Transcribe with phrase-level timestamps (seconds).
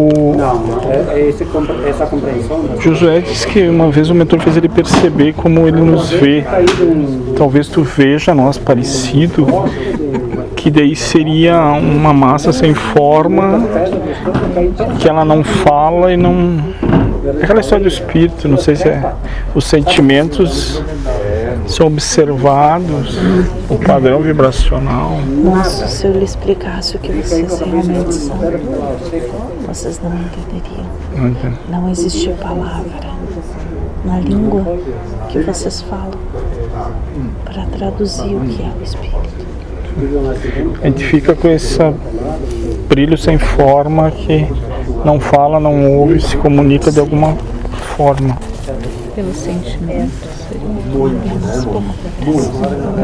[0.00, 1.44] Não, é, é esse,
[1.88, 2.62] essa compreensão.
[2.62, 2.76] né?
[2.80, 6.44] Josué disse que uma vez o mentor fez ele perceber como ele nos vê.
[7.36, 9.44] Talvez tu veja nós parecido,
[10.54, 13.60] que daí seria uma massa sem forma,
[15.00, 16.58] que ela não fala e não.
[17.42, 19.12] Aquela história do espírito, não sei se é.
[19.52, 20.80] Os sentimentos
[21.68, 23.16] são observados,
[23.68, 25.18] o padrão vibracional.
[25.44, 28.36] Nossa, se eu lhe explicasse o que vocês realmente são,
[29.66, 30.86] vocês não entenderiam.
[31.16, 31.58] Não entendo.
[31.70, 33.08] Não existe palavra
[34.04, 34.64] na língua
[35.28, 36.18] que vocês falam
[37.44, 39.48] para traduzir o que é o espírito.
[40.80, 41.78] A gente fica com esse
[42.88, 44.46] brilho sem forma que
[45.04, 47.36] não fala, não ouve, se comunica de alguma
[47.96, 48.38] forma.
[49.18, 50.46] Pelos sentimentos.
[50.46, 51.82] Apenas pela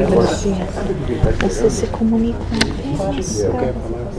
[0.07, 0.55] vibração.
[1.41, 2.39] Vocês se comunicam
[3.01, 3.45] apenas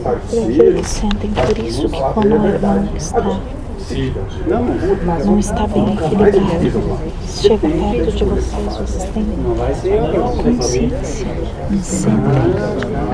[0.02, 1.30] por aquilo que sentem.
[1.30, 3.40] Por isso que quando o irmão está
[5.24, 9.24] não está bem equilibrado, chega perto de vocês, vocês têm
[10.42, 11.26] consciência.
[11.82, 12.20] Sentem.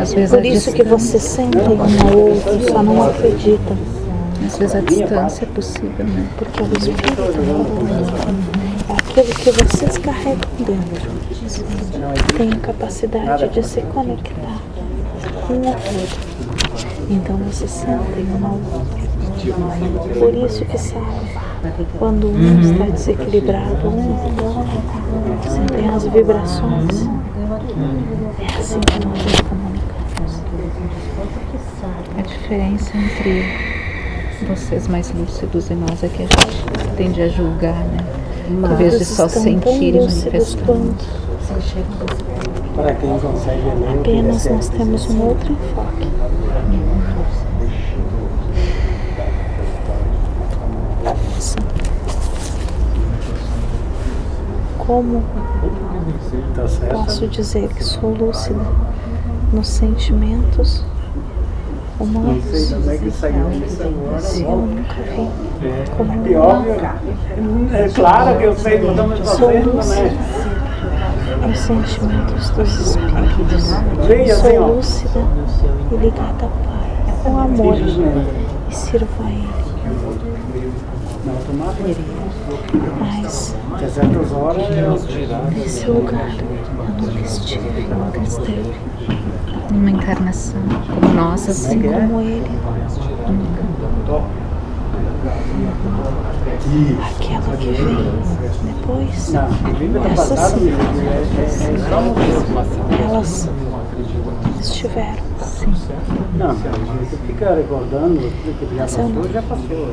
[0.01, 1.87] Às vezes, Por isso que vocês sentem um ao
[2.19, 3.77] outro, só não acreditam.
[4.47, 6.27] Às vezes a distância é possível, né?
[6.37, 11.11] Porque o espírito é aquilo que vocês carregam dentro.
[12.37, 14.59] Tem a capacidade de se conectar
[15.47, 16.33] com o outro.
[17.11, 20.19] Então vocês sentem um ao outro.
[20.19, 24.17] Por isso que sabe quando um está desequilibrado, um
[25.49, 27.07] sentem as vibrações.
[28.39, 29.93] É assim que nós nos comunicamos.
[32.19, 33.45] A diferença entre
[34.47, 38.22] vocês mais lúcidos e nós é que a gente tende a julgar, né?
[38.49, 40.77] Em vez de só sentir e manifestar.
[42.75, 46.09] Para quem consegue ler, Apenas nós temos um outro enfoque.
[54.79, 55.23] Como
[56.55, 58.61] tá posso dizer que sou lúcida
[59.53, 60.85] nos sentimentos?
[62.03, 63.77] Como é que saiu isso?
[64.19, 66.75] Se eu nunca vi como E óbvio,
[67.73, 70.43] é claro que eu sei estamos fazendo, né?
[71.47, 74.07] nos sentimentos dos espíritos.
[74.07, 75.21] Veja assim, Sou lúcida
[75.91, 79.49] e ligada ao Pai, com amor, e sirvo a Ele.
[81.25, 82.32] Não automático.
[82.99, 84.67] Mas Até certas horas
[85.55, 88.73] nesse lugar eu nunca estive, nunca esteve,
[89.71, 92.51] Uma encarnação como nossa, assim assim, como Ele.
[97.01, 100.73] Aquela que veio depois, não, vive no essa passado, sim, é,
[101.41, 101.85] é,
[102.99, 103.49] é elas
[104.61, 105.23] estiveram.
[106.35, 109.89] Não, gente fica recordando que já Mas eu passou, já passou.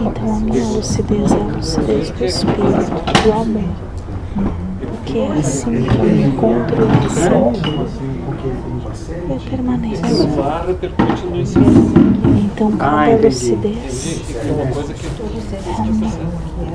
[0.00, 3.64] Então a minha lucidez é a lucidez do espírito, do amor.
[5.06, 7.52] Que é assim que eu encontro e assim
[9.30, 10.02] eu permaneço.
[10.04, 10.26] Então
[12.78, 13.24] Ah, cada entendi.
[13.26, 14.84] lucidez é amor.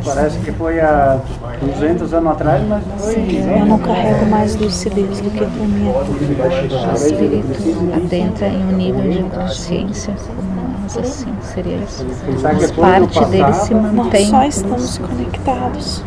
[0.05, 1.19] Parece que foi há
[1.61, 3.15] 200 anos atrás, mas foi.
[3.59, 6.89] Eu não carrego mais lucidez do que para vida.
[6.89, 12.05] o espírito adentra em um nível de consciência como nós, assim, seria isso.
[12.41, 14.25] Mas no parte dele se passado, Nós mantém.
[14.27, 16.03] só estamos conectados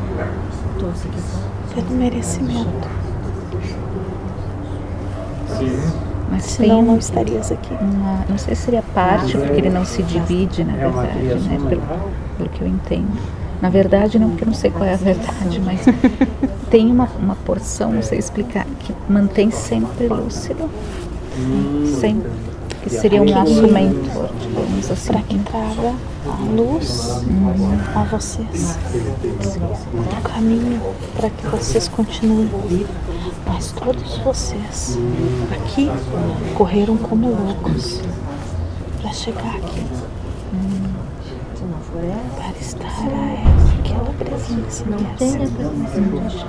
[1.75, 2.89] pelo merecimento.
[6.31, 7.75] Mas tem Senão não uma, estarias aqui.
[8.29, 11.59] não sei se seria parte, porque ele não se divide, na É uma verdade, né?
[11.69, 11.83] Pelo,
[12.39, 13.19] pelo que eu entendo.
[13.61, 15.81] Na verdade, não, porque eu não sei qual é a verdade, mas
[16.71, 20.71] tem uma, uma porção, não sei explicar, que mantém sempre lúcido.
[22.01, 22.31] Sempre.
[22.83, 25.13] Que seria o nosso mentor, digamos assim.
[25.13, 25.95] Para que traga
[26.27, 27.23] a luz
[27.95, 28.79] a vocês.
[29.93, 30.81] O caminho
[31.15, 32.49] para que vocês continuem.
[33.53, 34.97] Mas todos vocês
[35.53, 35.91] aqui
[36.57, 38.01] correram como loucos
[39.03, 39.85] para chegar aqui.
[42.37, 46.47] Para estar a aquela presença dessa.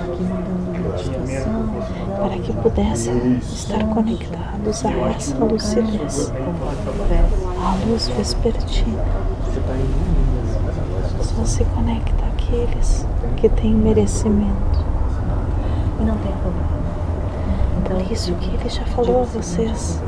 [2.20, 6.32] Para que pudessem estar conectados a essa lucidez.
[7.60, 9.04] A luz vespertina.
[11.20, 13.08] Só se conecta àqueles
[13.38, 14.92] que têm merecimento.
[18.12, 20.02] Isso que ele já falou a vocês.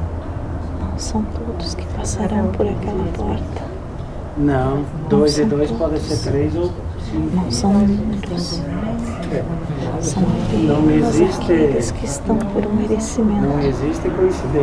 [0.82, 3.64] Não são todos que passarão por aquela porta.
[4.38, 6.66] Não, dois e dois pode ser três ou
[7.10, 7.36] cinco.
[7.36, 8.62] Não são números.
[10.02, 13.42] São Não apenas aqueles que estão por um merecimento.
[13.42, 14.62] Não existe coincidência.